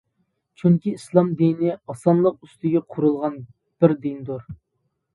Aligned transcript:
چۈنكى 0.61 0.93
ئىسلام 0.99 1.29
دىنى 1.43 1.75
ئاسانلىق 1.77 2.41
ئۈستىگە 2.49 2.85
قۇرۇلغان 2.97 3.39
بىردىندۇر. 3.83 4.53